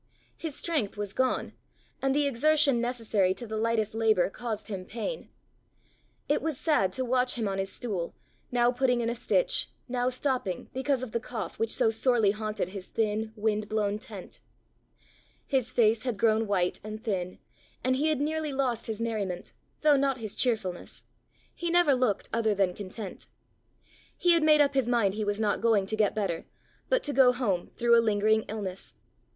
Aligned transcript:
His 0.35 0.55
strength 0.55 0.97
was 0.97 1.13
gone, 1.13 1.53
and 2.01 2.15
the 2.15 2.25
exertion 2.25 2.81
necessary 2.81 3.35
to 3.35 3.45
the 3.45 3.55
lightest 3.55 3.93
labour 3.93 4.31
caused 4.31 4.67
him 4.67 4.83
pain. 4.83 5.29
It 6.27 6.41
was 6.41 6.57
sad 6.57 6.91
to 6.93 7.05
watch 7.05 7.35
him 7.35 7.47
on 7.47 7.59
his 7.59 7.71
stool, 7.71 8.15
now 8.51 8.71
putting 8.71 9.01
in 9.01 9.11
a 9.11 9.13
stitch, 9.13 9.69
now 9.87 10.09
stopping 10.09 10.71
because 10.73 11.03
of 11.03 11.11
the 11.11 11.19
cough 11.19 11.59
which 11.59 11.69
so 11.69 11.91
sorely 11.91 12.31
haunted 12.31 12.69
his 12.69 12.87
thin, 12.87 13.31
wind 13.35 13.69
blown 13.69 13.99
tent. 13.99 14.41
His 15.45 15.71
face 15.71 16.01
had 16.01 16.17
grown 16.17 16.47
white 16.47 16.79
and 16.83 17.03
thin, 17.03 17.37
and 17.83 17.95
he 17.95 18.07
had 18.07 18.19
nearly 18.19 18.51
lost 18.51 18.87
his 18.87 18.99
merriment, 19.01 19.53
though 19.81 19.97
not 19.97 20.17
his 20.17 20.33
cheerfulness; 20.33 21.03
he 21.53 21.69
never 21.69 21.93
looked 21.93 22.27
other 22.33 22.55
than 22.55 22.73
content. 22.73 23.27
He 24.17 24.31
had 24.31 24.41
made 24.41 24.61
up 24.61 24.73
his 24.73 24.89
mind 24.89 25.13
he 25.13 25.23
was 25.23 25.39
not 25.39 25.61
going 25.61 25.85
to 25.85 25.95
get 25.95 26.15
better, 26.15 26.47
but 26.89 27.03
to 27.03 27.13
go 27.13 27.31
home 27.31 27.69
through 27.75 27.95
a 27.95 28.01
lingering 28.01 28.45
illness. 28.47 28.95